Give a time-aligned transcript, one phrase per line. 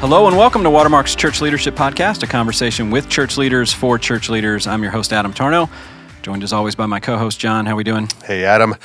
[0.00, 4.30] Hello and welcome to Watermark's Church Leadership Podcast, a conversation with church leaders for church
[4.30, 4.66] leaders.
[4.66, 5.68] I'm your host, Adam Tarnow,
[6.22, 7.66] joined as always by my co-host, John.
[7.66, 8.08] How are we doing?
[8.24, 8.76] Hey, Adam.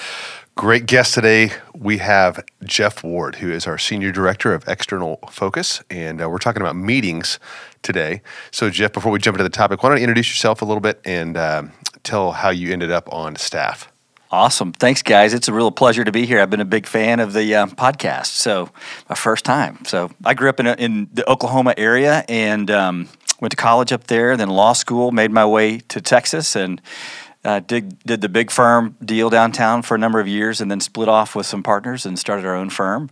[0.55, 1.53] Great guest today.
[1.73, 6.37] We have Jeff Ward, who is our Senior Director of External Focus, and uh, we're
[6.37, 7.39] talking about meetings
[7.81, 8.21] today.
[8.51, 10.81] So, Jeff, before we jump into the topic, why don't you introduce yourself a little
[10.81, 11.71] bit and um,
[12.03, 13.89] tell how you ended up on staff?
[14.31, 14.73] Awesome.
[14.73, 15.35] Thanks, guys.
[15.35, 16.41] It's a real pleasure to be here.
[16.41, 18.69] I've been a big fan of the uh, podcast, so
[19.07, 19.85] my first time.
[19.85, 23.07] So I grew up in, a, in the Oklahoma area and um,
[23.39, 26.81] went to college up there, then law school, made my way to Texas, and
[27.43, 30.79] uh, did, did the big firm deal downtown for a number of years, and then
[30.79, 33.11] split off with some partners and started our own firm.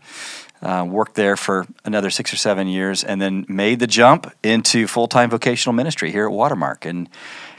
[0.64, 4.88] Uh, worked there for another six or seven years, and then made the jump into
[4.88, 6.86] full time vocational ministry here at Watermark.
[6.86, 7.08] And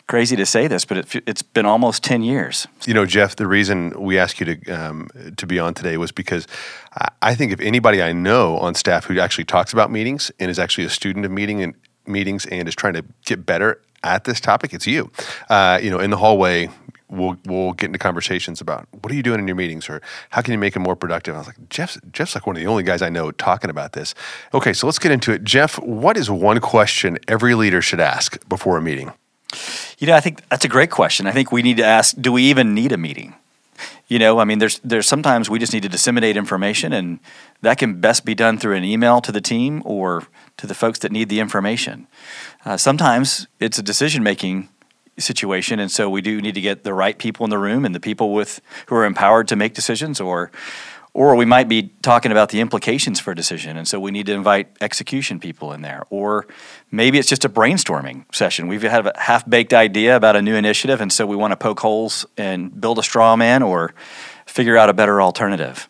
[0.06, 2.66] crazy to say this, but it, has been almost 10 years.
[2.86, 6.12] You know, Jeff, the reason we asked you to, um, to be on today was
[6.12, 6.46] because
[7.22, 10.58] I think if anybody I know on staff who actually talks about meetings and is
[10.58, 11.74] actually a student of meeting and
[12.06, 15.10] meetings and is trying to get better at this topic, it's you.
[15.48, 16.68] Uh, you know, in the hallway,
[17.08, 20.42] we'll we'll get into conversations about what are you doing in your meetings or how
[20.42, 21.34] can you make them more productive.
[21.34, 23.92] I was like, Jeff's Jeff's like one of the only guys I know talking about
[23.92, 24.14] this.
[24.52, 25.44] Okay, so let's get into it.
[25.44, 29.12] Jeff, what is one question every leader should ask before a meeting?
[29.98, 31.26] You know, I think that's a great question.
[31.26, 33.34] I think we need to ask: Do we even need a meeting?
[34.06, 37.20] You know, I mean, there's there's sometimes we just need to disseminate information, and
[37.62, 40.24] that can best be done through an email to the team or
[40.58, 42.06] to the folks that need the information.
[42.64, 44.68] Uh, sometimes it's a decision making
[45.18, 47.94] situation, and so we do need to get the right people in the room and
[47.94, 50.50] the people with who are empowered to make decisions, or
[51.14, 54.26] or we might be talking about the implications for a decision, and so we need
[54.26, 56.02] to invite execution people in there.
[56.10, 56.46] Or
[56.90, 58.66] maybe it's just a brainstorming session.
[58.66, 61.56] We've had a half baked idea about a new initiative, and so we want to
[61.56, 63.94] poke holes and build a straw man or
[64.44, 65.88] figure out a better alternative.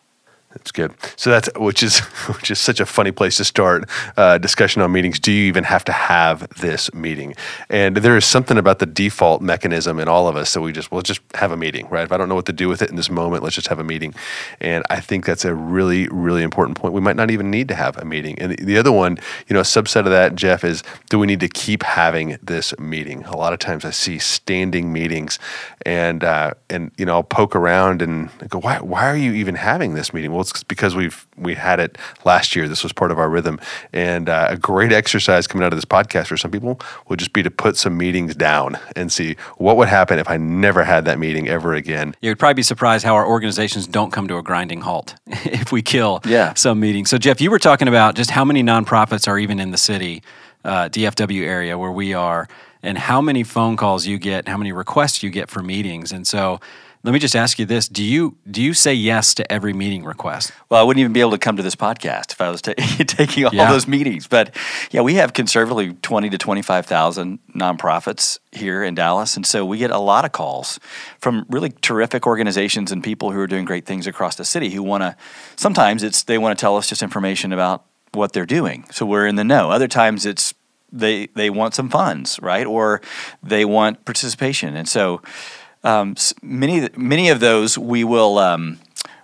[0.55, 0.93] That's good.
[1.17, 4.91] So that's which is which is such a funny place to start uh, discussion on
[4.91, 5.19] meetings.
[5.19, 7.35] Do you even have to have this meeting?
[7.69, 10.91] And there is something about the default mechanism in all of us that we just
[10.91, 12.05] we'll just have a meeting, right?
[12.05, 13.79] If I don't know what to do with it in this moment, let's just have
[13.79, 14.15] a meeting.
[14.61, 16.93] And I think that's a really really important point.
[16.93, 18.39] We might not even need to have a meeting.
[18.39, 21.41] And the other one, you know, a subset of that, Jeff, is do we need
[21.41, 23.25] to keep having this meeting?
[23.25, 25.37] A lot of times I see standing meetings,
[25.85, 29.55] and uh, and you know I'll poke around and go, why why are you even
[29.55, 30.31] having this meeting?
[30.31, 32.67] Well, it's because we've we had it last year.
[32.67, 33.59] This was part of our rhythm,
[33.93, 37.33] and uh, a great exercise coming out of this podcast for some people would just
[37.33, 41.05] be to put some meetings down and see what would happen if I never had
[41.05, 42.15] that meeting ever again.
[42.21, 45.81] You'd probably be surprised how our organizations don't come to a grinding halt if we
[45.81, 46.53] kill yeah.
[46.53, 47.09] some meetings.
[47.09, 50.23] So, Jeff, you were talking about just how many nonprofits are even in the city,
[50.63, 52.47] uh, DFW area where we are,
[52.81, 56.27] and how many phone calls you get, how many requests you get for meetings, and
[56.27, 56.59] so
[57.05, 60.03] let me just ask you this: Do you do you say yes to every meeting
[60.03, 60.51] request?
[60.69, 62.73] Well, I wouldn't even be able to come to this podcast if I was ta-
[63.05, 63.71] taking all yeah.
[63.71, 64.25] those meetings.
[64.25, 64.55] But
[64.89, 69.63] yeah, we have conservatively twenty to twenty five thousand nonprofits here in Dallas, and so
[69.63, 70.79] we get a lot of calls
[71.19, 74.81] from really terrific organizations and people who are doing great things across the city who
[74.81, 75.15] want to.
[75.57, 79.27] Sometimes it's they want to tell us just information about what they're doing, so we're
[79.27, 79.69] in the know.
[79.69, 80.55] Other times it's
[80.91, 82.99] they they want some funds, right, or
[83.43, 85.21] they want participation, and so
[85.85, 88.79] um, many many of those we will um,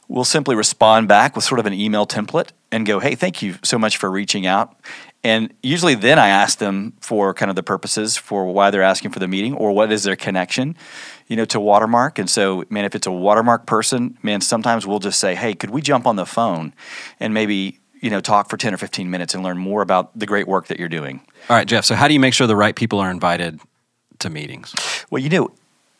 [0.07, 3.55] we'll simply respond back with sort of an email template and go, hey, thank you
[3.63, 4.75] so much for reaching out.
[5.23, 9.11] And usually then I ask them for kind of the purposes for why they're asking
[9.11, 10.75] for the meeting or what is their connection,
[11.27, 12.17] you know, to Watermark.
[12.17, 15.69] And so, man, if it's a Watermark person, man, sometimes we'll just say, hey, could
[15.69, 16.73] we jump on the phone
[17.19, 20.25] and maybe, you know, talk for 10 or 15 minutes and learn more about the
[20.25, 21.21] great work that you're doing.
[21.49, 21.85] All right, Jeff.
[21.85, 23.61] So how do you make sure the right people are invited
[24.19, 24.73] to meetings?
[25.11, 25.51] Well, you know,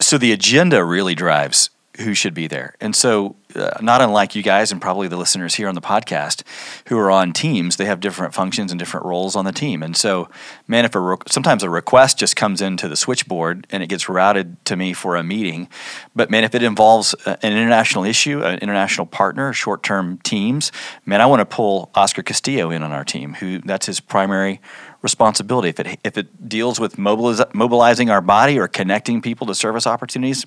[0.02, 1.70] so the agenda really drives
[2.00, 2.76] who should be there.
[2.80, 6.44] And so, uh, not unlike you guys and probably the listeners here on the podcast
[6.88, 9.84] who are on teams, they have different functions and different roles on the team.
[9.84, 10.30] And so,
[10.68, 14.08] man, if a re- sometimes a request just comes into the switchboard and it gets
[14.08, 15.68] routed to me for a meeting,
[16.16, 20.72] but man, if it involves an international issue, an international partner, short-term teams,
[21.06, 23.34] man, I want to pull Oscar Castillo in on our team.
[23.36, 24.62] Who that's his primary
[25.02, 25.70] responsibility.
[25.70, 29.88] If it if it deals with mobiliz- mobilizing our body or connecting people to service
[29.88, 30.46] opportunities,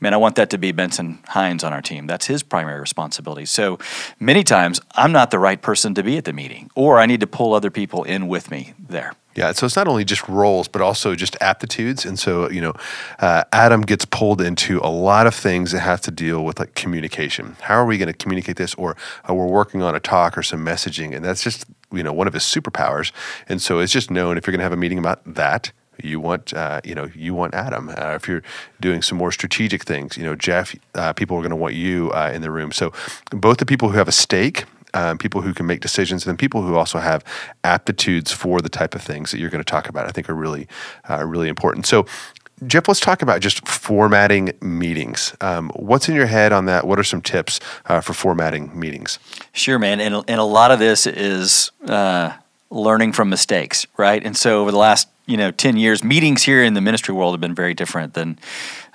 [0.00, 2.06] man, I want that to be Benson Hines on our team.
[2.06, 3.46] That's his primary responsibility.
[3.46, 3.78] So
[4.20, 7.20] many times I'm not the right person to be at the meeting, or I need
[7.20, 9.12] to pull other people in with me there.
[9.34, 12.04] Yeah, so it's not only just roles, but also just aptitudes.
[12.04, 12.72] And so, you know,
[13.18, 16.74] uh, Adam gets pulled into a lot of things that have to deal with like
[16.74, 17.56] communication.
[17.60, 18.74] How are we going to communicate this?
[18.74, 18.96] Or
[19.28, 21.16] uh, we're working on a talk or some messaging.
[21.16, 23.12] And that's just you know one of his superpowers,
[23.48, 25.72] and so it's just known if you're going to have a meeting about that,
[26.02, 27.88] you want uh, you know you want Adam.
[27.88, 28.42] Uh, if you're
[28.80, 32.10] doing some more strategic things, you know Jeff, uh, people are going to want you
[32.12, 32.72] uh, in the room.
[32.72, 32.92] So
[33.30, 34.64] both the people who have a stake
[34.94, 37.24] um, people who can make decisions, and then people who also have
[37.62, 40.06] aptitudes for the type of things that you're going to talk about.
[40.06, 40.66] I think are really,
[41.08, 41.86] uh, really important.
[41.86, 42.06] So.
[42.68, 45.34] Jeff, let's talk about just formatting meetings.
[45.40, 46.86] Um, what's in your head on that?
[46.86, 49.18] What are some tips uh, for formatting meetings?
[49.52, 50.00] Sure, man.
[50.00, 52.32] And, and a lot of this is uh,
[52.70, 54.24] learning from mistakes, right?
[54.24, 57.32] And so over the last you know 10 years meetings here in the ministry world
[57.32, 58.38] have been very different than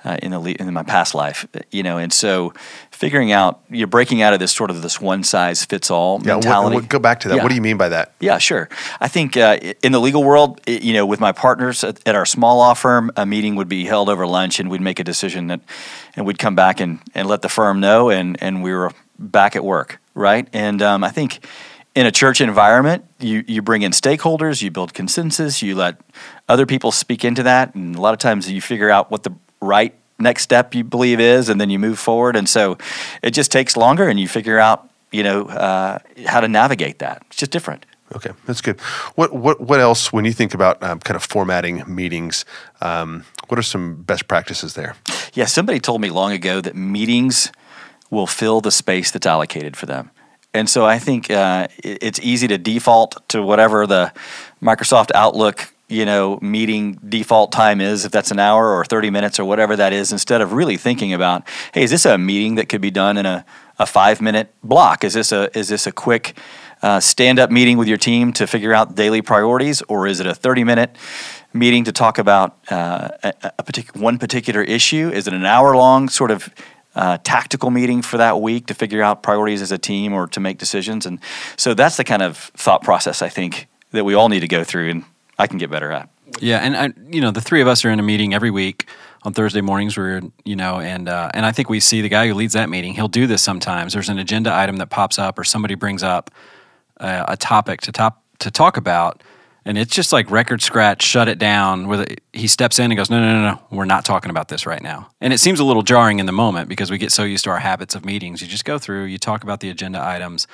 [0.04, 2.52] uh, in the in my past life you know and so
[2.90, 6.34] figuring out you're breaking out of this sort of this one size fits all yeah,
[6.34, 6.74] mentality.
[6.74, 7.36] what, what, go back to that.
[7.36, 7.42] Yeah.
[7.42, 8.12] what do you mean by that?
[8.20, 8.68] Yeah sure.
[9.00, 12.26] I think uh, in the legal world you know with my partners at, at, our
[12.26, 15.48] small law firm a meeting would be held over lunch and we'd make a decision
[15.48, 15.60] that
[16.16, 19.56] and we'd come back and, and let the firm know and and we were back
[19.56, 20.48] at work right?
[20.52, 21.46] And um, i think
[21.94, 26.00] in a church environment, you, you bring in stakeholders, you build consensus, you let
[26.48, 29.34] other people speak into that, and a lot of times you figure out what the
[29.60, 32.36] right next step you believe is, and then you move forward.
[32.36, 32.78] And so
[33.22, 37.22] it just takes longer, and you figure out you know uh, how to navigate that.
[37.28, 37.86] It's just different.
[38.14, 38.80] Okay, that's good.
[39.14, 42.44] What what what else when you think about um, kind of formatting meetings?
[42.80, 44.96] Um, what are some best practices there?
[45.32, 47.52] Yeah, somebody told me long ago that meetings
[48.10, 50.10] will fill the space that's allocated for them.
[50.52, 54.12] And so I think uh, it's easy to default to whatever the
[54.60, 59.40] Microsoft Outlook you know meeting default time is if that's an hour or 30 minutes
[59.40, 61.42] or whatever that is instead of really thinking about
[61.72, 63.44] hey is this a meeting that could be done in a,
[63.80, 65.02] a five minute block?
[65.02, 66.36] Is this a is this a quick
[66.82, 69.82] uh, stand up meeting with your team to figure out daily priorities?
[69.82, 70.96] Or is it a 30 minute
[71.52, 75.10] meeting to talk about uh, a, a partic- one particular issue?
[75.12, 76.50] Is it an hour long sort of
[76.94, 80.40] uh, tactical meeting for that week to figure out priorities as a team or to
[80.40, 81.06] make decisions.
[81.06, 81.20] And
[81.56, 84.64] so that's the kind of thought process I think that we all need to go
[84.64, 85.04] through, and
[85.40, 86.08] I can get better at.
[86.40, 88.88] Yeah, and I, you know, the three of us are in a meeting every week
[89.22, 89.96] on Thursday mornings.
[89.96, 92.68] We're you know, and uh, and I think we see the guy who leads that
[92.68, 92.94] meeting.
[92.94, 93.92] He'll do this sometimes.
[93.92, 96.30] There's an agenda item that pops up, or somebody brings up
[96.98, 99.22] uh, a topic to top to talk about
[99.64, 101.86] and it's just like record scratch, shut it down.
[101.86, 104.66] Where he steps in and goes, no, no, no, no, we're not talking about this
[104.66, 105.10] right now.
[105.20, 107.50] And it seems a little jarring in the moment because we get so used to
[107.50, 108.40] our habits of meetings.
[108.40, 110.46] You just go through, you talk about the agenda items,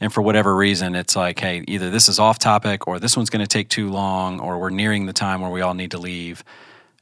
[0.00, 3.30] and for whatever reason, it's like, hey, either this is off topic, or this one's
[3.30, 5.98] going to take too long, or we're nearing the time where we all need to
[5.98, 6.44] leave.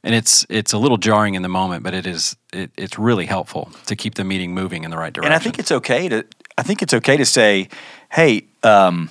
[0.03, 3.25] And it's it's a little jarring in the moment, but it is it, it's really
[3.25, 5.31] helpful to keep the meeting moving in the right direction.
[5.31, 6.25] And I think it's okay to
[6.57, 7.69] I think it's okay to say,
[8.11, 8.47] hey.
[8.63, 9.09] Um,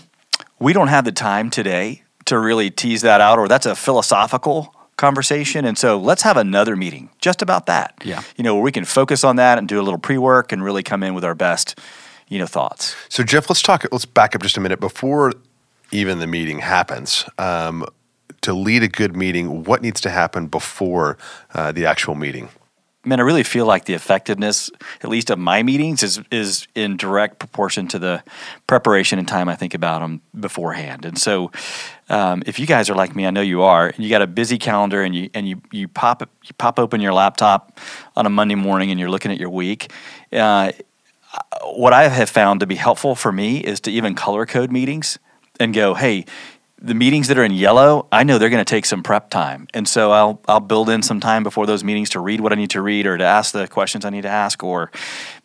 [0.59, 4.75] we don't have the time today to really tease that out, or that's a philosophical
[4.97, 5.65] conversation.
[5.65, 7.95] And so let's have another meeting just about that.
[8.05, 8.23] Yeah.
[8.37, 10.65] You know, where we can focus on that and do a little pre work and
[10.65, 11.79] really come in with our best,
[12.29, 12.95] you know, thoughts.
[13.09, 15.33] So, Jeff, let's talk, let's back up just a minute before
[15.91, 17.25] even the meeting happens.
[17.39, 17.87] Um,
[18.41, 21.17] to lead a good meeting, what needs to happen before
[21.55, 22.51] uh, the actual meeting?
[23.05, 24.71] man, I really feel like the effectiveness,
[25.03, 28.23] at least of my meetings, is is in direct proportion to the
[28.67, 31.05] preparation and time I think about them beforehand.
[31.05, 31.51] And so,
[32.09, 34.27] um, if you guys are like me, I know you are, and you got a
[34.27, 37.79] busy calendar, and you and you you pop you pop open your laptop
[38.17, 39.93] on a Monday morning, and you're looking at your week.
[40.33, 40.73] Uh,
[41.63, 45.19] what I have found to be helpful for me is to even color code meetings
[45.59, 46.25] and go, hey,
[46.85, 49.69] the meetings that are in yellow, I know they're going to take some prep time,
[49.73, 52.57] and so I'll I'll build in some time before those meetings to read what I
[52.57, 54.63] need to read or to ask the questions I need to ask.
[54.63, 54.91] Or,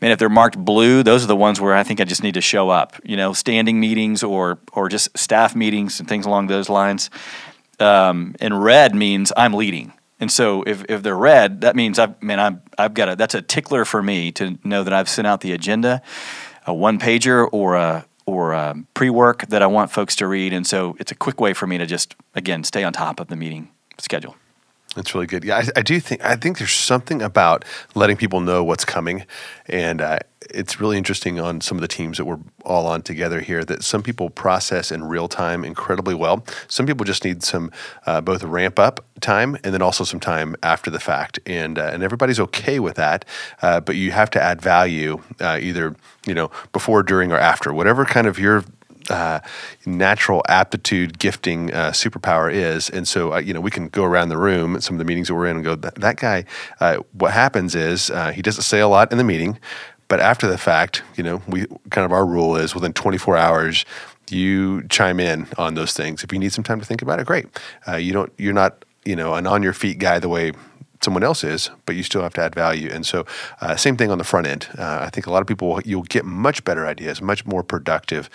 [0.01, 2.33] man, if they're marked blue, those are the ones where I think I just need
[2.33, 2.95] to show up.
[3.06, 7.09] You know, standing meetings or or just staff meetings and things along those lines.
[7.80, 12.21] Um, and red means I'm leading, and so if, if they're red, that means I've
[12.21, 15.28] man I'm I've got a that's a tickler for me to know that I've sent
[15.28, 16.02] out the agenda,
[16.66, 20.68] a one pager or a or um, pre-work that I want folks to read, and
[20.68, 23.35] so it's a quick way for me to just again stay on top of the
[23.35, 24.35] meeting schedule.
[24.95, 25.43] That's really good.
[25.43, 29.25] Yeah, I, I do think I think there's something about letting people know what's coming,
[29.67, 30.17] and uh,
[30.49, 33.83] it's really interesting on some of the teams that we're all on together here that
[33.83, 36.43] some people process in real time incredibly well.
[36.67, 37.71] Some people just need some
[38.07, 41.91] uh, both ramp up time and then also some time after the fact, and uh,
[41.93, 43.25] and everybody's okay with that.
[43.61, 47.71] Uh, but you have to add value uh, either you know before, during, or after,
[47.71, 48.63] whatever kind of your
[49.09, 49.39] uh,
[49.85, 52.89] natural aptitude, gifting, uh, superpower is.
[52.89, 55.06] And so, uh, you know, we can go around the room, at some of the
[55.06, 56.45] meetings that we're in, and go, that, that guy,
[56.80, 59.59] uh, what happens is uh, he doesn't say a lot in the meeting,
[60.07, 63.85] but after the fact, you know, we kind of our rule is within 24 hours,
[64.30, 66.23] you chime in on those things.
[66.23, 67.47] If you need some time to think about it, great.
[67.97, 70.51] You don't, you're not, you know, an on your feet guy the way
[71.03, 72.89] someone else is, but you still have to add value.
[72.91, 73.25] And so,
[73.61, 74.68] uh, same thing on the front end.
[74.77, 78.29] Uh, I think a lot of people you'll get much better ideas, much more productive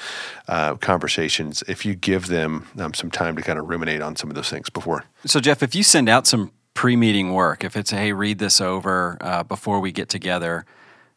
[0.48, 4.30] uh, conversations if you give them um, some time to kind of ruminate on some
[4.30, 5.04] of those things before.
[5.24, 9.18] So, Jeff, if you send out some pre-meeting work, if it's hey, read this over
[9.20, 10.64] uh, before we get together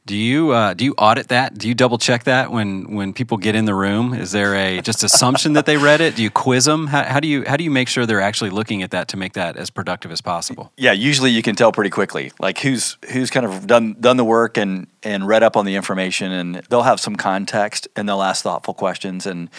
[0.07, 1.57] Do you uh, do you audit that?
[1.57, 4.13] Do you double check that when when people get in the room?
[4.13, 6.15] Is there a just assumption that they read it?
[6.15, 6.87] Do you quiz them?
[6.87, 9.17] How, how, do you how do you make sure they're actually looking at that to
[9.17, 10.71] make that as productive as possible?
[10.77, 14.23] Yeah, usually you can tell pretty quickly, like who's who's kind of done done the
[14.23, 18.23] work and and read up on the information, and they'll have some context and they'll
[18.23, 19.49] ask thoughtful questions, and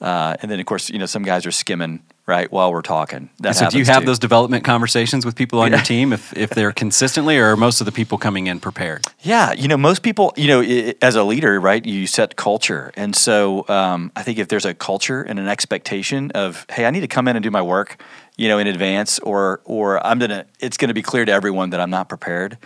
[0.00, 3.30] uh, and then of course you know some guys are skimming right while we're talking.
[3.40, 4.06] That so do you have too.
[4.06, 5.78] those development conversations with people on yeah.
[5.78, 9.04] your team if, if they're consistently or most of the people coming in prepared?
[9.20, 12.92] Yeah, you know, most people, you know, as a leader, right, you set culture.
[12.96, 16.90] And so um, I think if there's a culture and an expectation of, hey, I
[16.90, 18.00] need to come in and do my work,
[18.36, 21.70] you know, in advance or or I'm to it's going to be clear to everyone
[21.70, 22.56] that I'm not prepared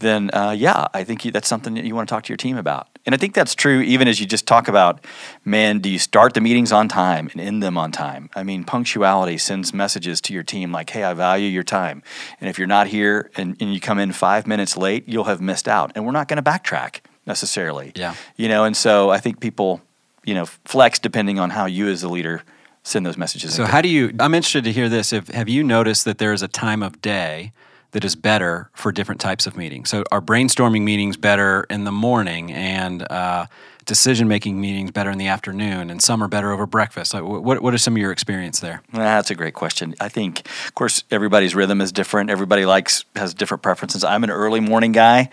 [0.00, 2.36] then uh, yeah, I think you, that's something that you want to talk to your
[2.36, 2.88] team about.
[3.06, 5.04] And I think that's true even as you just talk about,
[5.44, 8.28] man, do you start the meetings on time and end them on time?
[8.34, 12.02] I mean, punctuality sends messages to your team like, hey, I value your time.
[12.40, 15.40] And if you're not here and, and you come in five minutes late, you'll have
[15.40, 15.92] missed out.
[15.94, 17.92] And we're not going to backtrack necessarily.
[17.94, 18.14] Yeah.
[18.36, 19.80] You know, and so I think people,
[20.24, 22.42] you know, flex depending on how you as a leader
[22.82, 23.54] send those messages.
[23.54, 25.12] So, how do you, I'm interested to hear this.
[25.12, 27.52] If, have you noticed that there is a time of day?
[27.92, 29.90] That is better for different types of meetings.
[29.90, 33.46] So, are brainstorming meetings better in the morning, and uh,
[33.84, 37.12] decision making meetings better in the afternoon, and some are better over breakfast?
[37.14, 38.82] Like, what what is some of your experience there?
[38.92, 39.94] That's a great question.
[40.00, 42.30] I think, of course, everybody's rhythm is different.
[42.30, 44.04] Everybody likes has different preferences.
[44.04, 45.30] I'm an early morning guy,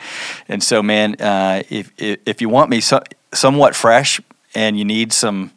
[0.47, 3.01] and so man, uh, if, if, if you want me so,
[3.33, 4.19] somewhat fresh
[4.55, 5.51] and you need some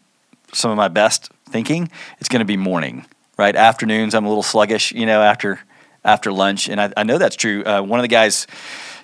[0.52, 3.06] some of my best thinking, it's going to be morning.
[3.38, 5.60] Right, afternoons I'm a little sluggish, you know, after
[6.04, 7.62] after lunch, and I, I know that's true.
[7.64, 8.46] Uh, one of the guys,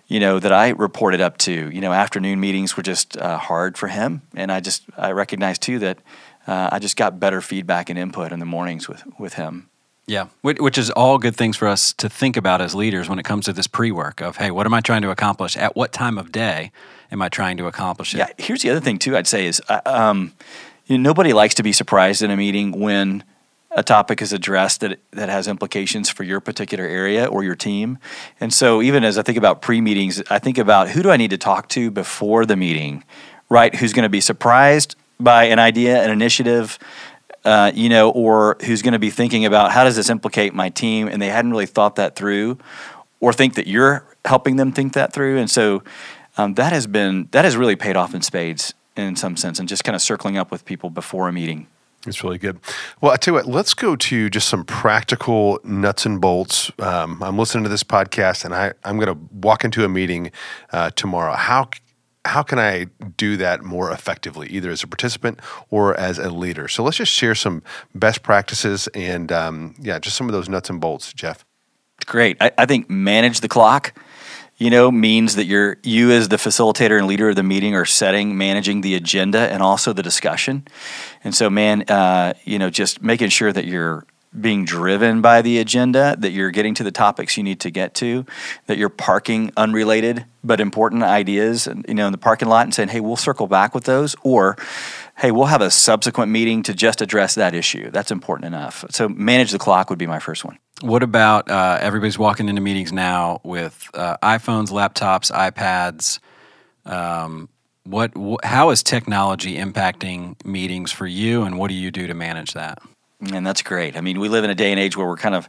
[0.07, 3.77] you know, that I reported up to, you know, afternoon meetings were just uh, hard
[3.77, 5.99] for him, and I just I recognize too that
[6.47, 9.69] uh, I just got better feedback and input in the mornings with with him.
[10.09, 13.25] Yeah, which is all good things for us to think about as leaders when it
[13.25, 15.57] comes to this pre work of, hey, what am I trying to accomplish?
[15.57, 16.71] At what time of day
[17.11, 18.19] am I trying to accomplish it?
[18.19, 20.33] Yeah, here's the other thing, too, I'd say is uh, um,
[20.87, 23.25] you know, nobody likes to be surprised in a meeting when
[23.77, 27.99] a topic is addressed that that has implications for your particular area or your team.
[28.41, 31.31] And so even as I think about pre-meetings, I think about who do I need
[31.31, 33.05] to talk to before the meeting,
[33.51, 33.75] right?
[33.75, 36.79] Who's going to be surprised by an idea, an initiative,
[37.45, 40.71] uh, you know, or who's going to be thinking about how does this implicate my
[40.71, 42.59] team, and they hadn't really thought that through,
[43.21, 45.39] or think that you're helping them think that through.
[45.39, 45.83] And so
[46.39, 49.69] um, that has been that has really paid off in spades in some sense, and
[49.69, 51.67] just kind of circling up with people before a meeting.
[52.07, 52.59] It's really good.
[53.01, 56.71] Well, I tell you what, let's go to just some practical nuts and bolts.
[56.79, 60.31] Um, I'm listening to this podcast and I, I'm going to walk into a meeting
[60.73, 61.35] uh, tomorrow.
[61.35, 61.69] How
[62.27, 62.87] how can I
[63.17, 65.39] do that more effectively, either as a participant
[65.71, 66.67] or as a leader?
[66.67, 67.63] So let's just share some
[67.95, 71.45] best practices and um, yeah, just some of those nuts and bolts, Jeff.
[72.05, 72.37] Great.
[72.41, 73.97] I, I think manage the clock
[74.59, 77.85] you know, means that you're you as the facilitator and leader of the meeting are
[77.85, 80.67] setting, managing the agenda and also the discussion.
[81.23, 84.07] And so, man, uh, you know, just making sure that you're
[84.41, 87.95] being driven by the agenda, that you're getting to the topics you need to get
[87.95, 88.27] to,
[88.67, 92.91] that you're parking unrelated but important ideas, you know, in the parking lot and saying,
[92.91, 94.57] "Hey, we'll circle back with those," or
[95.17, 98.85] "Hey, we'll have a subsequent meeting to just address that issue." That's important enough.
[98.91, 100.59] So, manage the clock would be my first one.
[100.83, 106.21] What about uh, everybody's walking into meetings now with uh, iPhones, laptops, iPads?
[106.85, 107.49] Um,
[107.85, 112.15] what, wh- how is technology impacting meetings for you, and what do you do to
[112.15, 112.79] manage that?
[113.21, 113.97] And that's great.
[113.97, 115.49] I mean, we live in a day and age where we're kind of,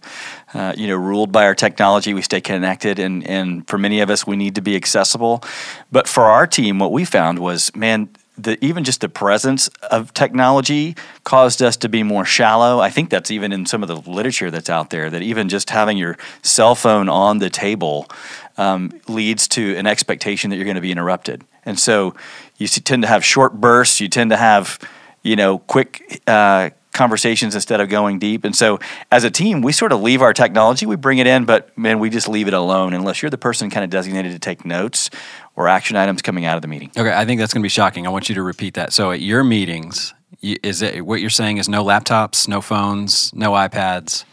[0.54, 2.14] uh, you know, ruled by our technology.
[2.14, 5.44] We stay connected, and and for many of us, we need to be accessible.
[5.92, 8.08] But for our team, what we found was, man,
[8.38, 10.96] the, even just the presence of technology
[11.26, 12.80] caused us to be more shallow.
[12.80, 15.70] I think that's even in some of the literature that's out there that even just
[15.70, 18.08] having your cell phone on the table
[18.58, 21.44] um, leads to an expectation that you're going to be interrupted.
[21.66, 22.16] And so
[22.56, 24.00] you tend to have short bursts.
[24.00, 24.80] You tend to have,
[25.22, 26.22] you know, quick.
[26.26, 28.44] Uh, conversations instead of going deep.
[28.44, 28.80] And so
[29.12, 32.00] as a team, we sort of leave our technology, we bring it in, but man,
[32.00, 35.10] we just leave it alone unless you're the person kind of designated to take notes
[35.56, 36.92] or action items coming out of the meeting.
[36.98, 38.06] Okay, I think that's going to be shocking.
[38.06, 38.92] I want you to repeat that.
[38.92, 43.51] So at your meetings, is it what you're saying is no laptops, no phones, no
[43.51, 44.25] iPads?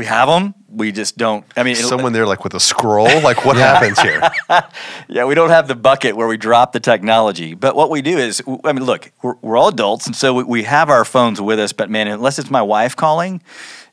[0.00, 0.54] We have them.
[0.66, 1.44] We just don't.
[1.58, 3.20] I mean, someone there like with a scroll.
[3.20, 4.22] Like what happens here?
[5.10, 7.52] yeah, we don't have the bucket where we drop the technology.
[7.52, 10.44] But what we do is, I mean, look, we're, we're all adults, and so we,
[10.44, 11.74] we have our phones with us.
[11.74, 13.42] But man, unless it's my wife calling,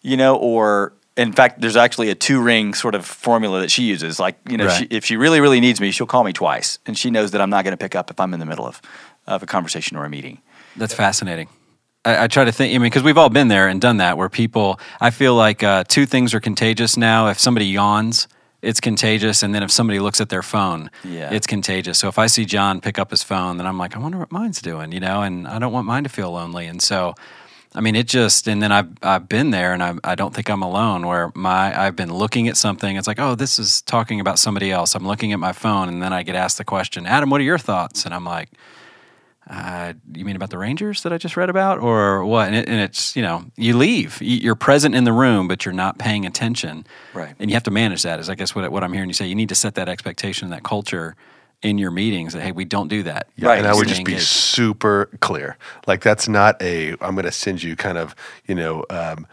[0.02, 3.84] you know, or in fact, there's actually a two ring sort of formula that she
[3.84, 4.18] uses.
[4.18, 4.78] Like, you know, right.
[4.80, 6.80] she, if she really, really needs me, she'll call me twice.
[6.86, 8.66] And she knows that I'm not going to pick up if I'm in the middle
[8.66, 8.82] of,
[9.26, 10.42] of a conversation or a meeting.
[10.78, 11.50] That's fascinating.
[12.08, 14.18] I, I try to think, I mean, because we've all been there and done that
[14.18, 17.28] where people, I feel like uh, two things are contagious now.
[17.28, 18.28] If somebody yawns,
[18.62, 19.44] it's contagious.
[19.44, 21.32] And then if somebody looks at their phone, Yeah.
[21.32, 21.98] it's contagious.
[22.00, 24.32] So if I see John pick up his phone, then I'm like, I wonder what
[24.32, 26.66] mine's doing, you know, and I don't want mine to feel lonely.
[26.68, 27.14] And so,
[27.76, 30.50] I mean, it just, and then I've, I've been there and I, I don't think
[30.50, 32.96] I'm alone where my, I've been looking at something.
[32.96, 34.96] It's like, oh, this is talking about somebody else.
[34.96, 37.44] I'm looking at my phone and then I get asked the question, Adam, what are
[37.44, 38.06] your thoughts?
[38.06, 38.50] And I'm like,
[39.50, 42.48] uh, you mean about the Rangers that I just read about, or what?
[42.48, 45.66] And, it, and it's you know you leave, You- you're present in the room, but
[45.66, 47.34] you're not paying attention, Right.
[47.40, 48.20] And you have to manage that.
[48.20, 49.28] Is I guess what what I'm hearing you say.
[49.28, 51.16] You need to set that expectation, that culture
[51.64, 53.28] in your meetings that hey, we don't do that.
[53.40, 53.58] Right.
[53.58, 54.28] And I would just be engaged.
[54.28, 55.58] super clear.
[55.88, 56.92] Like that's not a.
[57.02, 58.16] I'm going to send you kind of
[58.48, 58.86] you know.
[58.90, 59.28] Um,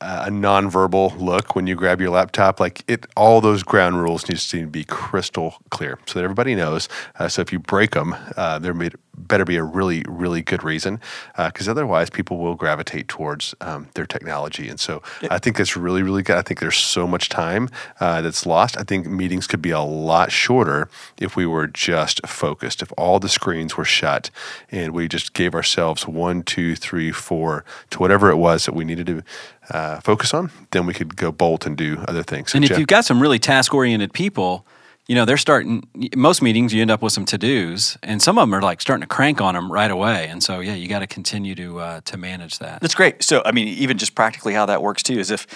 [0.00, 4.38] a nonverbal look when you grab your laptop, like it, all those ground rules need
[4.38, 6.88] to be crystal clear so that everybody knows.
[7.18, 8.90] Uh, so if you break them, uh, there may,
[9.26, 11.00] better be a really, really good reason,
[11.36, 14.68] because otherwise people will gravitate towards um, their technology.
[14.68, 16.36] And so I think that's really, really good.
[16.36, 17.68] I think there's so much time
[18.00, 18.76] uh, that's lost.
[18.76, 22.82] I think meetings could be a lot shorter if we were just focused.
[22.82, 24.30] If all the screens were shut
[24.70, 28.84] and we just gave ourselves one, two, three, four to whatever it was that we
[28.84, 29.22] needed to
[29.70, 32.52] uh, focus on, then we could go bolt and do other things.
[32.52, 34.64] So And if Jeff- you've got some really task oriented people,
[35.08, 38.36] you know, they're starting, most meetings you end up with some to dos, and some
[38.36, 40.28] of them are like starting to crank on them right away.
[40.28, 42.82] And so, yeah, you got to continue to, uh, to manage that.
[42.82, 43.22] That's great.
[43.22, 45.46] So, I mean, even just practically how that works too is if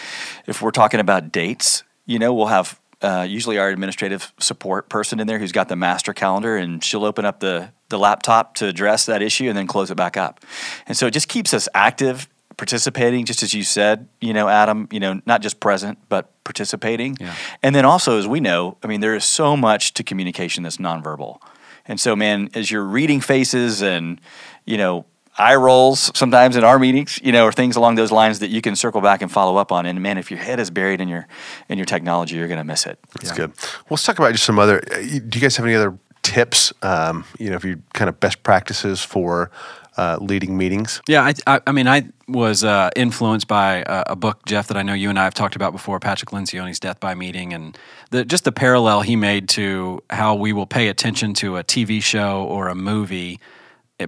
[0.46, 5.20] if we're talking about dates, you know, we'll have uh, usually our administrative support person
[5.20, 8.66] in there who's got the master calendar, and she'll open up the the laptop to
[8.66, 10.40] address that issue and then close it back up.
[10.86, 12.26] And so it just keeps us active,
[12.62, 17.16] participating, just as you said, you know, Adam, you know, not just present but participating.
[17.18, 17.34] Yeah.
[17.60, 20.76] And then also, as we know, I mean, there is so much to communication that's
[20.76, 21.40] nonverbal.
[21.86, 24.20] And so, man, as you're reading faces and,
[24.64, 28.38] you know, eye rolls sometimes in our meetings, you know, or things along those lines
[28.38, 29.84] that you can circle back and follow up on.
[29.84, 31.26] And man, if your head is buried in your
[31.68, 32.96] in your technology, you're going to miss it.
[33.14, 33.50] That's good.
[33.58, 34.80] Well, let's talk about just some other.
[34.92, 36.72] uh, Do you guys have any other tips?
[36.82, 39.50] Um, you know, if you kind of best practices for
[39.96, 41.00] uh, leading meetings.
[41.06, 44.76] Yeah, I, I, I mean, I was uh, influenced by uh, a book, Jeff, that
[44.76, 47.76] I know you and I have talked about before, Patrick Lencioni's Death by Meeting, and
[48.10, 52.02] the, just the parallel he made to how we will pay attention to a TV
[52.02, 53.38] show or a movie,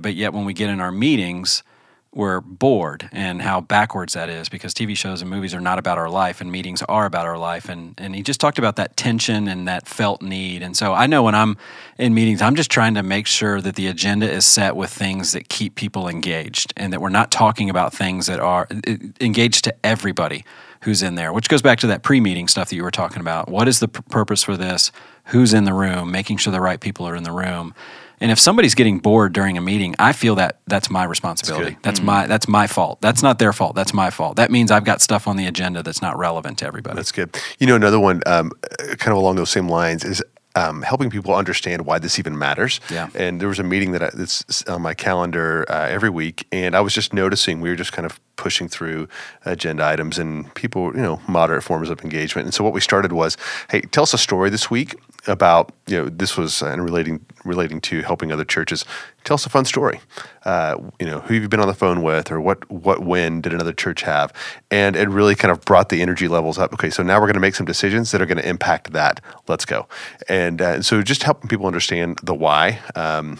[0.00, 1.62] but yet when we get in our meetings,
[2.14, 5.98] we're bored, and how backwards that is because TV shows and movies are not about
[5.98, 7.68] our life, and meetings are about our life.
[7.68, 10.62] And, and he just talked about that tension and that felt need.
[10.62, 11.56] And so I know when I'm
[11.98, 15.32] in meetings, I'm just trying to make sure that the agenda is set with things
[15.32, 19.64] that keep people engaged and that we're not talking about things that are eh, engaged
[19.64, 20.44] to everybody
[20.84, 23.20] who's in there, which goes back to that pre meeting stuff that you were talking
[23.20, 23.48] about.
[23.48, 24.92] What is the purpose for this?
[25.26, 26.10] Who's in the room?
[26.10, 27.74] Making sure the right people are in the room.
[28.20, 31.72] And if somebody's getting bored during a meeting, I feel that that's my responsibility.
[31.72, 31.82] good.
[31.82, 33.00] That's, my that's my fault.
[33.00, 33.74] That's not their fault.
[33.74, 34.36] That's my fault.
[34.36, 36.96] That means I've got stuff on the agenda that's not relevant to everybody.
[36.96, 37.36] That's good.
[37.58, 40.22] You know, another one, um, kind of along those same lines, is
[40.56, 42.80] um, helping people understand why this even matters.
[42.90, 43.08] Yeah.
[43.14, 46.76] And there was a meeting that I, that's on my calendar uh, every week, and
[46.76, 49.08] I was just noticing we were just kind of pushing through
[49.44, 52.46] agenda items and people, you know, moderate forms of engagement.
[52.46, 53.36] And so what we started was,
[53.70, 54.94] hey, tell us a story this week
[55.26, 58.84] about you know this was uh, and relating relating to helping other churches.
[59.24, 60.00] Tell us a fun story.
[60.44, 63.40] Uh, you know, who have you been on the phone with, or what what win
[63.40, 64.32] did another church have?
[64.70, 66.72] And it really kind of brought the energy levels up.
[66.74, 69.20] Okay, so now we're going to make some decisions that are going to impact that.
[69.48, 69.88] Let's go.
[70.28, 72.80] And uh, so just helping people understand the why.
[72.94, 73.38] Um,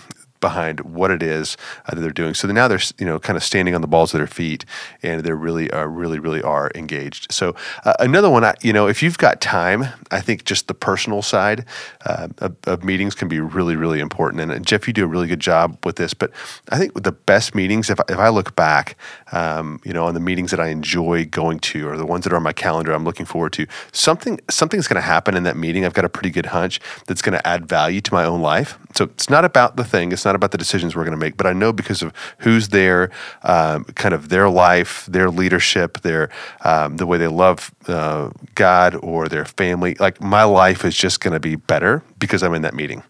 [0.48, 2.34] behind what it is uh, that they're doing.
[2.34, 4.62] So now they're you know kind of standing on the balls of their feet,
[5.02, 7.32] and they really are really really are engaged.
[7.32, 9.80] So uh, another one, I, you know, if you've got time,
[10.10, 11.64] I think just the personal side
[12.04, 14.42] uh, of, of meetings can be really really important.
[14.42, 16.14] And, uh, Jeff, you do a really good job with this.
[16.14, 16.30] But
[16.70, 18.96] I think the best meetings, if I, if I look back,
[19.32, 22.32] um, you know, on the meetings that I enjoy going to, or the ones that
[22.32, 25.56] are on my calendar, I'm looking forward to, something something's going to happen in that
[25.56, 25.84] meeting.
[25.84, 28.78] I've got a pretty good hunch that's going to add value to my own life.
[28.94, 30.12] So it's not about the thing.
[30.12, 32.68] It's not about the decisions we're going to make, but I know because of who's
[32.68, 33.10] there,
[33.42, 36.30] um, kind of their life, their leadership, their
[36.62, 39.94] um, the way they love uh, God or their family.
[39.98, 43.02] Like my life is just going to be better because I'm in that meeting,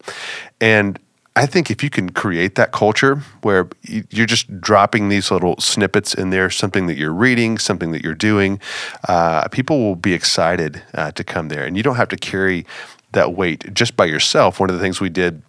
[0.59, 0.99] and.
[1.37, 6.13] I think if you can create that culture where you're just dropping these little snippets
[6.13, 8.57] in there, something that you're reading, something that you're doing,
[9.09, 11.65] uh, people will be excited uh, to come there.
[11.65, 12.65] And you don't have to carry
[13.11, 14.59] that weight just by yourself.
[14.59, 15.41] One of the things we did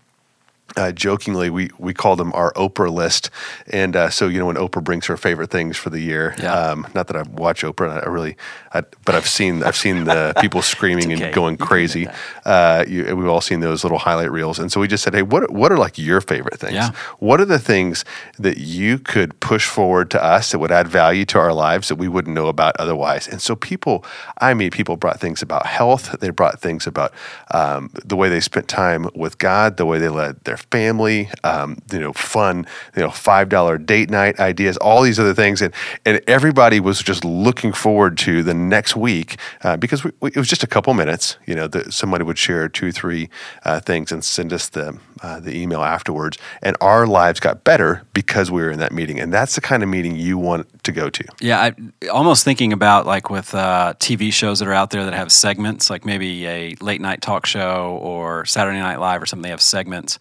[0.76, 3.30] uh, jokingly, we we called them our Oprah list,
[3.68, 6.34] and uh, so you know when Oprah brings her favorite things for the year.
[6.38, 6.52] Yeah.
[6.52, 8.36] Um, not that I watch Oprah, I really,
[8.74, 11.24] I, but I've seen I've seen the people screaming okay.
[11.24, 12.08] and going crazy.
[12.44, 15.22] Uh, you, we've all seen those little highlight reels, and so we just said, hey,
[15.22, 16.74] what what are like your favorite things?
[16.74, 16.90] Yeah.
[17.18, 18.04] What are the things
[18.38, 21.96] that you could push forward to us that would add value to our lives that
[21.96, 23.26] we wouldn't know about otherwise?
[23.28, 24.04] And so people,
[24.38, 26.14] I mean, people brought things about health.
[26.20, 27.12] They brought things about
[27.52, 31.78] um, the way they spent time with God, the way they led their family, um,
[31.92, 35.72] you know, fun, you know, five dollar date night ideas, all these other things, and
[36.04, 40.36] and everybody was just looking forward to the next week uh, because we, we, it
[40.36, 41.36] was just a couple minutes.
[41.46, 43.28] You know, that somebody would share two, three
[43.64, 48.02] uh, things and send us the uh, the email afterwards, and our lives got better
[48.12, 50.92] because we were in that meeting, and that's the kind of meeting you want to
[50.92, 51.24] go to.
[51.40, 55.14] Yeah, I almost thinking about like with uh, TV shows that are out there that
[55.14, 59.42] have segments, like maybe a late night talk show or Saturday Night Live or something.
[59.42, 60.18] They have segments,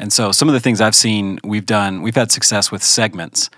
[0.00, 3.50] and so some of the things I've seen, we've done, we've had success with segments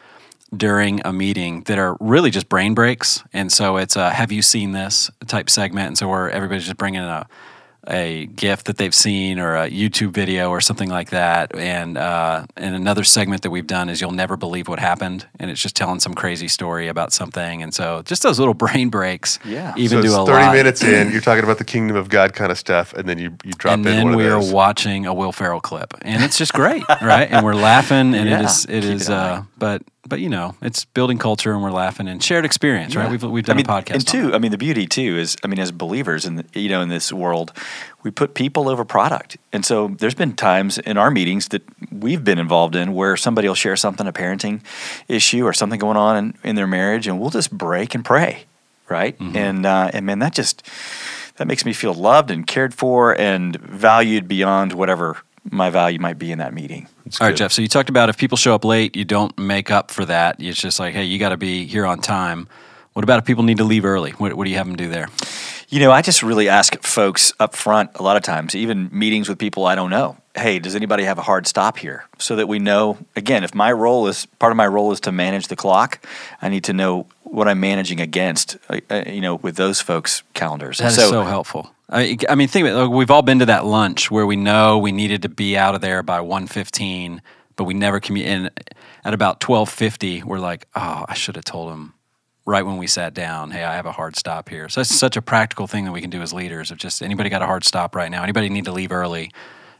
[0.55, 3.23] during a meeting that are really just brain breaks.
[3.33, 6.77] And so it's a "Have you seen this?" type segment, and so where everybody's just
[6.77, 7.27] bringing in a
[7.89, 11.55] a gift that they've seen or a YouTube video or something like that.
[11.57, 15.51] And uh, and another segment that we've done is you'll never believe what happened, and
[15.51, 17.63] it's just telling some crazy story about something.
[17.63, 19.75] And so just those little brain breaks, Yeah.
[19.77, 20.53] even so do it's a thirty lot.
[20.55, 23.37] minutes in, you're talking about the kingdom of God kind of stuff, and then you
[23.45, 26.23] you drop and in then one we of are watching a Will Ferrell clip, and
[26.23, 27.29] it's just great, right?
[27.31, 29.09] And we're laughing, and it Yeah, is it keep is.
[29.09, 29.13] it.
[29.15, 33.09] Uh, but but you know, it's building culture, and we're laughing and shared experience, right?
[33.09, 34.35] We've we've done I mean, a podcast, and two.
[34.35, 36.89] I mean, the beauty too is, I mean, as believers in the, you know in
[36.89, 37.53] this world,
[38.03, 42.25] we put people over product, and so there's been times in our meetings that we've
[42.25, 44.63] been involved in where somebody will share something, a parenting
[45.07, 48.47] issue or something going on in, in their marriage, and we'll just break and pray,
[48.89, 49.17] right?
[49.17, 49.37] Mm-hmm.
[49.37, 50.69] And uh, and man, that just
[51.37, 55.19] that makes me feel loved and cared for and valued beyond whatever
[55.51, 56.89] my value might be in that meeting.
[57.07, 57.39] It's All right, good.
[57.39, 57.53] Jeff.
[57.53, 60.37] So you talked about if people show up late, you don't make up for that.
[60.39, 62.49] It's just like, hey, you got to be here on time.
[62.93, 64.11] What about if people need to leave early?
[64.13, 65.09] What, what do you have them do there?
[65.69, 69.29] You know, I just really ask folks up front a lot of times, even meetings
[69.29, 70.19] with people I don't know.
[70.35, 72.05] Hey, does anybody have a hard stop here?
[72.19, 75.13] So that we know, again, if my role is part of my role is to
[75.13, 76.07] manage the clock,
[76.43, 80.23] I need to know what I'm managing against, uh, uh, you know, with those folks'
[80.35, 80.79] calendars.
[80.79, 81.75] That is so, helpful.
[81.93, 82.89] I, mean, think about it.
[82.89, 85.83] We've all been to that lunch where we know we needed to be out of
[85.83, 87.21] there by 1.15,
[87.57, 88.51] but we never commu And
[89.05, 91.93] at about 12.50, we're like, oh, I should have told him
[92.47, 94.69] right when we sat down, hey, I have a hard stop here.
[94.69, 97.29] So it's such a practical thing that we can do as leaders of just anybody
[97.29, 99.31] got a hard stop right now, anybody need to leave early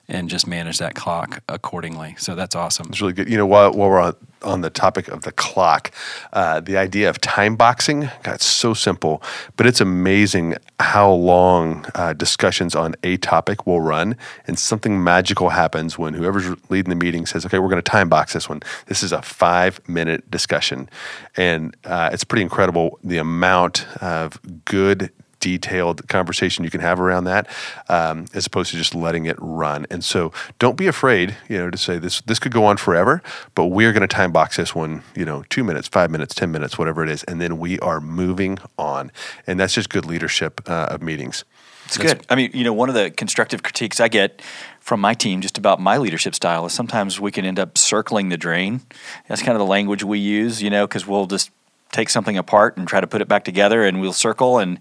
[0.09, 2.15] and just manage that clock accordingly.
[2.19, 2.89] So that's awesome.
[2.89, 3.29] It's really good.
[3.29, 5.93] You know, while, while we're on, on the topic of the clock,
[6.33, 9.23] uh, the idea of time boxing, God, it's so simple,
[9.57, 14.17] but it's amazing how long uh, discussions on a topic will run.
[14.47, 18.09] And something magical happens when whoever's leading the meeting says, okay, we're going to time
[18.09, 18.61] box this one.
[18.87, 20.91] This is a five minute discussion.
[21.37, 25.11] And uh, it's pretty incredible the amount of good
[25.43, 27.47] detailed conversation you can have around that,
[27.89, 29.87] um, as opposed to just letting it run.
[29.91, 32.23] And so, don't be afraid, you know, to say this.
[32.23, 33.21] This could go on forever,
[33.55, 36.35] but we are going to time box this one, you know, two minutes, five minutes,
[36.35, 39.11] ten minutes, whatever it is, and then we are moving on.
[39.47, 41.45] And that's just good leadership uh, of meetings.
[41.87, 42.25] It's good.
[42.31, 44.41] I mean, you know, one of the constructive critiques I get
[44.81, 48.29] from my team just about my leadership style is sometimes we can end up circling
[48.29, 48.81] the drain.
[49.29, 51.51] That's kind of the language we use, you know, because we'll just
[51.93, 54.79] take something apart and try to put it back together and we'll circle and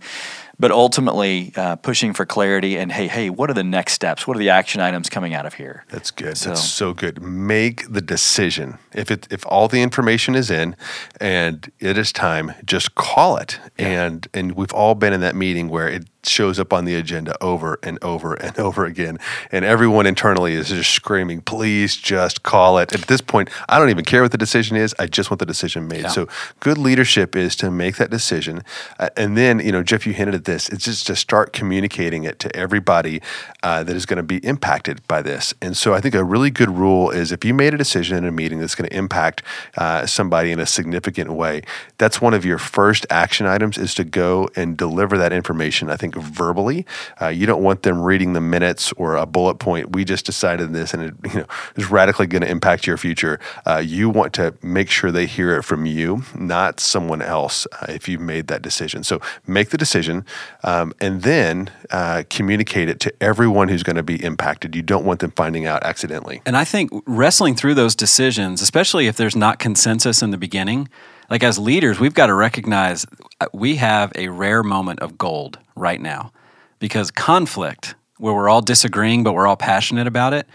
[0.62, 4.38] but ultimately uh, pushing for clarity and hey hey what are the next steps what
[4.38, 6.38] are the action items coming out of here That's good.
[6.38, 7.22] So- That's so good.
[7.22, 8.78] Make the decision.
[8.94, 10.76] If it if all the information is in
[11.20, 13.60] and it is time, just call it.
[13.78, 17.36] And and we've all been in that meeting where it shows up on the agenda
[17.42, 19.20] over and over and over again.
[19.52, 22.94] And everyone internally is just screaming, please just call it.
[22.94, 24.96] At this point, I don't even care what the decision is.
[25.00, 26.02] I just want the decision made.
[26.02, 26.10] Yeah.
[26.10, 26.28] So
[26.60, 28.64] good leadership is to make that decision.
[29.00, 30.70] Uh, and then, you know, Jeff, you hinted at this.
[30.70, 33.22] It's just to start communicating it to everybody
[33.64, 35.54] uh, that is going to be impacted by this.
[35.62, 38.26] And so I think a really good rule is if you made a decision in
[38.26, 39.44] a meeting that's going to impact
[39.78, 41.62] uh, somebody in a significant way,
[41.98, 45.96] that's one of your first action items is to go and deliver that information, I
[45.96, 46.86] think, verbally.
[47.22, 49.94] Uh, you don't want them reading the minutes or a bullet point.
[49.94, 51.46] We just decided this and it you know,
[51.76, 53.40] is radically going to impact your future.
[53.66, 57.88] Uh, you want to make sure they hear it from you, not someone else, uh,
[57.90, 59.04] if you've made that decision.
[59.04, 60.26] So make the decision
[60.64, 64.76] um, and then uh, communicate it to everyone who's going to be impacted.
[64.76, 66.42] You don't want them finding out accidentally.
[66.46, 70.90] And I think wrestling through those decisions, especially if there's not consensus in the beginning,
[71.32, 73.06] like as leaders, we've got to recognize
[73.40, 76.32] uh, we have a rare moment of gold right now
[76.80, 80.46] because conflict, where we're all disagreeing but we're all passionate about it,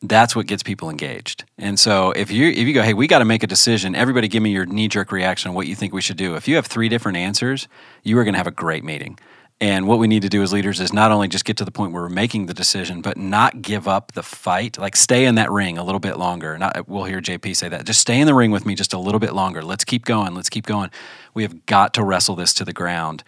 [0.00, 1.44] that's what gets people engaged.
[1.58, 3.94] And so if you if you go, hey, we got to make a decision.
[3.94, 6.36] Everybody, give me your knee jerk reaction on what you think we should do.
[6.36, 7.68] If you have three different answers,
[8.04, 9.18] you are going to have a great meeting.
[9.62, 11.70] And what we need to do as leaders is not only just get to the
[11.70, 14.76] point where we're making the decision, but not give up the fight.
[14.76, 16.58] Like stay in that ring a little bit longer.
[16.58, 17.86] Not, we'll hear JP say that.
[17.86, 19.62] Just stay in the ring with me just a little bit longer.
[19.62, 20.34] Let's keep going.
[20.34, 20.90] Let's keep going.
[21.32, 23.22] We have got to wrestle this to the ground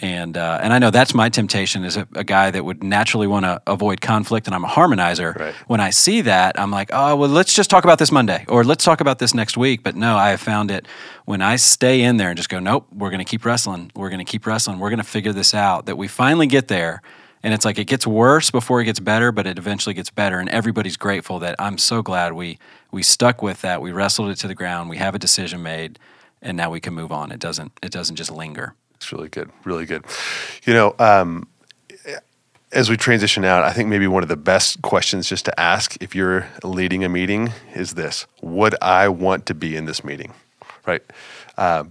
[0.00, 3.26] and uh, and I know that's my temptation as a, a guy that would naturally
[3.26, 5.38] want to avoid conflict, and I'm a harmonizer.
[5.38, 5.54] Right.
[5.66, 8.64] When I see that, I'm like, oh well, let's just talk about this Monday, or
[8.64, 9.82] let's talk about this next week.
[9.82, 10.88] But no, I have found it
[11.26, 14.08] when I stay in there and just go, nope, we're going to keep wrestling, we're
[14.08, 15.86] going to keep wrestling, we're going to figure this out.
[15.86, 17.02] That we finally get there,
[17.42, 20.38] and it's like it gets worse before it gets better, but it eventually gets better,
[20.38, 22.58] and everybody's grateful that I'm so glad we
[22.90, 25.98] we stuck with that, we wrestled it to the ground, we have a decision made,
[26.40, 27.30] and now we can move on.
[27.32, 28.74] It doesn't it doesn't just linger.
[29.00, 30.04] It's really good, really good.
[30.64, 31.48] You know, um,
[32.70, 35.96] as we transition out, I think maybe one of the best questions just to ask
[36.02, 40.34] if you're leading a meeting is this: Would I want to be in this meeting?
[40.86, 41.02] Right.
[41.56, 41.84] Uh,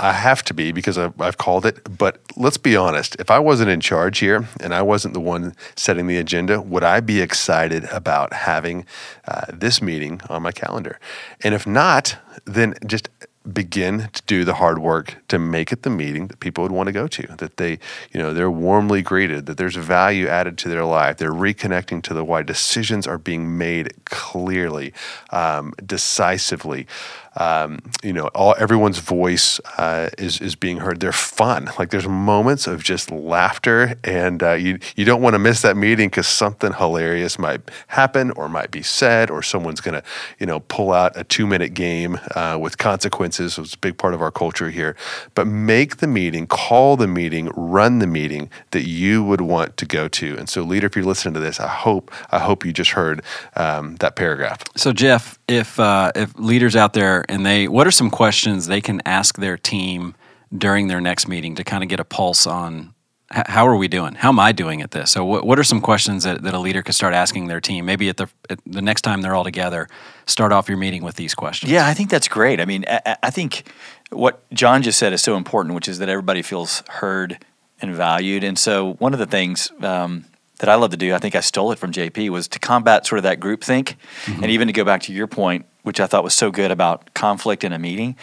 [0.00, 1.98] I have to be because I've, I've, called it.
[1.98, 5.54] But let's be honest: if I wasn't in charge here and I wasn't the one
[5.76, 8.86] setting the agenda, would I be excited about having
[9.28, 10.98] uh, this meeting on my calendar?
[11.42, 13.10] And if not, then just
[13.52, 16.86] begin to do the hard work to make it the meeting that people would want
[16.86, 17.78] to go to that they
[18.10, 22.14] you know they're warmly greeted that there's value added to their life they're reconnecting to
[22.14, 22.42] the why.
[22.42, 24.92] Decisions are being made clearly
[25.30, 26.86] um, decisively
[27.36, 31.00] um, you know, all everyone's voice uh, is is being heard.
[31.00, 31.70] They're fun.
[31.78, 35.76] Like there's moments of just laughter, and uh, you you don't want to miss that
[35.76, 40.02] meeting because something hilarious might happen or might be said, or someone's gonna
[40.38, 43.58] you know pull out a two minute game uh, with consequences.
[43.58, 44.96] It's a big part of our culture here.
[45.34, 49.86] But make the meeting, call the meeting, run the meeting that you would want to
[49.86, 50.36] go to.
[50.38, 53.22] And so, leader, if you're listening to this, I hope I hope you just heard
[53.56, 54.62] um, that paragraph.
[54.76, 58.80] So, Jeff, if uh, if leaders out there and they, what are some questions they
[58.80, 60.14] can ask their team
[60.56, 62.94] during their next meeting to kind of get a pulse on
[63.30, 64.14] how are we doing?
[64.14, 65.10] How am I doing at this?
[65.10, 67.84] So, what, what are some questions that, that a leader could start asking their team?
[67.86, 69.88] Maybe at the at the next time they're all together,
[70.26, 71.72] start off your meeting with these questions.
[71.72, 72.60] Yeah, I think that's great.
[72.60, 73.66] I mean, I, I think
[74.10, 77.38] what John just said is so important, which is that everybody feels heard
[77.80, 78.44] and valued.
[78.44, 80.26] And so, one of the things um,
[80.58, 83.06] that I love to do, I think I stole it from JP, was to combat
[83.06, 84.42] sort of that group think, mm-hmm.
[84.42, 87.12] and even to go back to your point, which I thought was so good about
[87.14, 88.16] conflict in a meeting.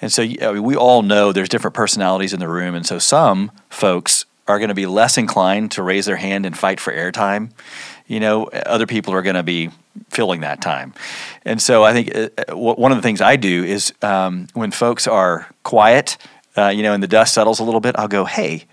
[0.00, 2.98] And so I mean, we all know there's different personalities in the room, and so
[2.98, 6.92] some folks are going to be less inclined to raise their hand and fight for
[6.92, 7.50] airtime.
[8.06, 9.70] You know, other people are going to be
[10.10, 10.92] filling that time.
[11.44, 14.70] And so I think uh, uh one of the things I do is um, when
[14.70, 16.18] folks are quiet,
[16.56, 18.64] uh, you know, and the dust settles a little bit, I'll go, hey,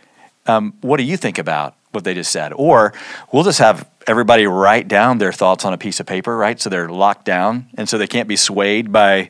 [0.47, 2.53] um, what do you think about what they just said.
[2.53, 2.93] Or
[3.31, 6.59] we'll just have everybody write down their thoughts on a piece of paper, right?
[6.59, 9.29] So they're locked down and so they can't be swayed by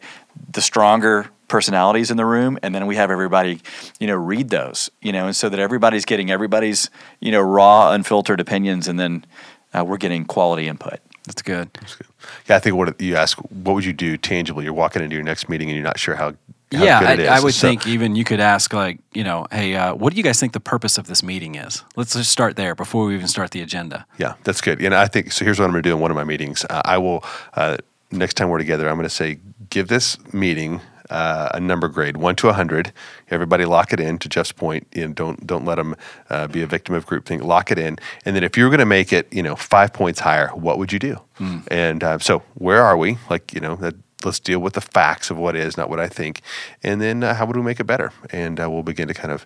[0.52, 3.60] the stronger personalities in the room and then we have everybody
[4.00, 7.91] you know read those you know and so that everybody's getting everybody's you know raw
[7.91, 9.26] unfiltered opinions and then
[9.74, 11.69] uh, we're getting quality input that's good.
[11.74, 12.08] That's good.
[12.50, 14.63] Yeah, I think what you ask, what would you do tangibly?
[14.63, 16.34] You're walking into your next meeting and you're not sure how
[16.72, 19.94] yeah, I, I, would so, think even you could ask like, you know, hey, uh,
[19.94, 21.84] what do you guys think the purpose of this meeting is?
[21.96, 24.06] Let's just start there before we even start the agenda.
[24.18, 24.82] Yeah, that's good.
[24.82, 25.44] And I think so.
[25.44, 26.66] Here's what I'm going to do in one of my meetings.
[26.70, 27.78] Uh, I will uh,
[28.12, 28.90] next time we're together.
[28.90, 32.94] I'm going to say, give this meeting uh, a number grade, one to a hundred.
[33.30, 34.18] Everybody lock it in.
[34.20, 35.96] To Jeff's point, you know, don't don't let them
[36.30, 37.44] uh, be a victim of groupthink.
[37.44, 40.22] Lock it in, and then if you're going to make it, you know, five points
[40.22, 41.18] higher, what would you do?
[41.40, 41.68] Mm.
[41.70, 43.18] And uh, so, where are we?
[43.30, 46.08] Like, you know, that let's deal with the facts of what is, not what I
[46.08, 46.42] think,
[46.84, 48.12] and then uh, how would we make it better?
[48.32, 49.46] And uh, we'll begin to kind of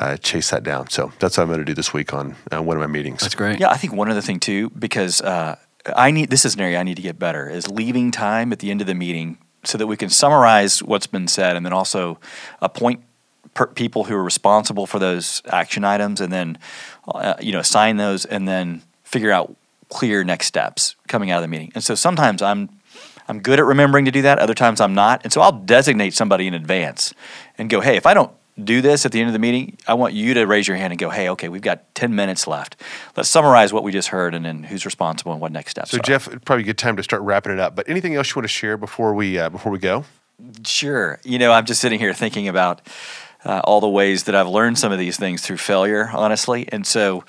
[0.00, 0.90] uh, chase that down.
[0.90, 3.20] So that's what I'm going to do this week on uh, one of my meetings.
[3.20, 3.60] That's great.
[3.60, 5.56] Yeah, I think one other thing too, because uh,
[5.96, 8.60] I need this is an area I need to get better is leaving time at
[8.60, 11.72] the end of the meeting so that we can summarize what's been said and then
[11.72, 12.18] also
[12.60, 13.02] appoint
[13.54, 16.58] per- people who are responsible for those action items and then
[17.08, 19.54] uh, you know assign those and then figure out
[19.88, 21.70] clear next steps coming out of the meeting.
[21.74, 22.70] And so sometimes I'm
[23.32, 24.38] I'm good at remembering to do that.
[24.38, 25.22] Other times I'm not.
[25.24, 27.14] And so I'll designate somebody in advance
[27.56, 28.30] and go, hey, if I don't
[28.62, 30.92] do this at the end of the meeting, I want you to raise your hand
[30.92, 32.76] and go, hey, okay, we've got 10 minutes left.
[33.16, 35.96] Let's summarize what we just heard and then who's responsible and what next steps so,
[35.96, 36.02] are.
[36.02, 37.74] Jeff, probably a good time to start wrapping it up.
[37.74, 40.04] But anything else you want to share before we, uh, before we go?
[40.66, 41.18] Sure.
[41.24, 42.82] You know, I'm just sitting here thinking about
[43.46, 46.68] uh, all the ways that I've learned some of these things through failure, honestly.
[46.70, 47.24] And so,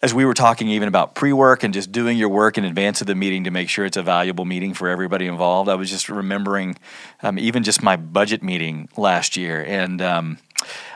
[0.00, 3.08] as we were talking even about pre-work and just doing your work in advance of
[3.08, 6.08] the meeting to make sure it's a valuable meeting for everybody involved, I was just
[6.08, 6.76] remembering
[7.22, 10.38] um, even just my budget meeting last year, and um,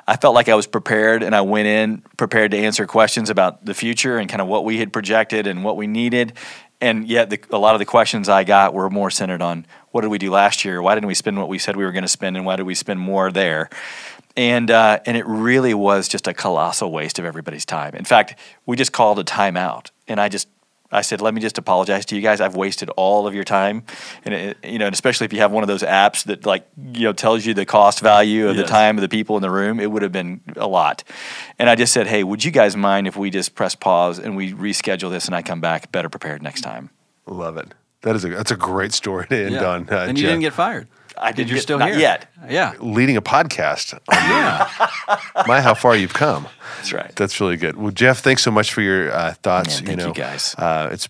[0.07, 3.65] I felt like I was prepared, and I went in prepared to answer questions about
[3.65, 6.35] the future and kind of what we had projected and what we needed.
[6.83, 10.01] and yet the, a lot of the questions I got were more centered on what
[10.01, 10.83] did we do last year?
[10.83, 12.67] Why didn't we spend what we said we were going to spend, and why did
[12.67, 13.71] we spend more there?
[14.37, 17.95] And uh, and it really was just a colossal waste of everybody's time.
[17.95, 20.49] In fact, we just called a timeout, and I just
[20.93, 22.41] I said, let me just apologize to you guys.
[22.41, 23.83] I've wasted all of your time,
[24.25, 26.67] and it, you know, and especially if you have one of those apps that like
[26.93, 28.67] you know tells you the cost value of yes.
[28.67, 31.03] the time of the people in the room, it would have been a lot.
[31.59, 34.37] And I just said, hey, would you guys mind if we just press pause and
[34.37, 36.91] we reschedule this, and I come back better prepared next time?
[37.27, 37.73] Love it.
[38.03, 39.65] That is a that's a great story to end yeah.
[39.65, 39.89] on.
[39.89, 40.31] Uh, and you Jeff.
[40.31, 40.89] didn't get fired.
[41.19, 41.49] I did.
[41.49, 41.99] You're still not here.
[41.99, 42.33] yet.
[42.49, 42.75] Yeah.
[42.81, 43.99] Leading a podcast.
[44.13, 44.69] yeah.
[45.47, 46.49] My, how far you've come.
[46.77, 47.15] That's right.
[47.15, 47.77] That's really good.
[47.77, 49.81] Well, Jeff, thanks so much for your uh, thoughts.
[49.81, 50.55] Man, thank you, know, you guys.
[50.57, 51.09] Uh, it's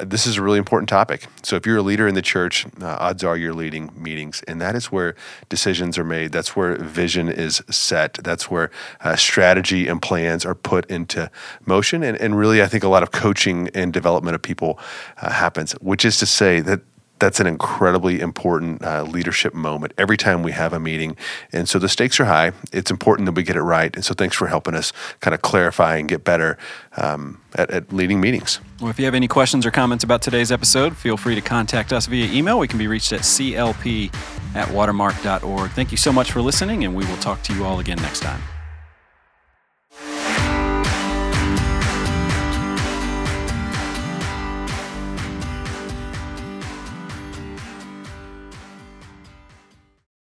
[0.00, 1.26] this is a really important topic.
[1.42, 4.60] So, if you're a leader in the church, uh, odds are you're leading meetings, and
[4.60, 5.14] that is where
[5.48, 6.32] decisions are made.
[6.32, 8.14] That's where vision is set.
[8.14, 11.30] That's where uh, strategy and plans are put into
[11.66, 12.02] motion.
[12.02, 14.78] And, and really, I think a lot of coaching and development of people
[15.20, 16.80] uh, happens, which is to say that
[17.22, 21.16] that's an incredibly important uh, leadership moment every time we have a meeting.
[21.52, 22.50] And so the stakes are high.
[22.72, 23.94] It's important that we get it right.
[23.94, 26.58] And so thanks for helping us kind of clarify and get better
[26.96, 28.58] um, at, at leading meetings.
[28.80, 31.92] Well, if you have any questions or comments about today's episode, feel free to contact
[31.92, 32.58] us via email.
[32.58, 34.12] We can be reached at clp
[34.56, 35.70] at watermark.org.
[35.70, 38.20] Thank you so much for listening, and we will talk to you all again next
[38.20, 38.42] time.